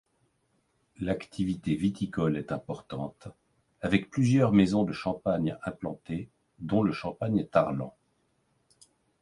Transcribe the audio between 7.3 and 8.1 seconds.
Tarlant.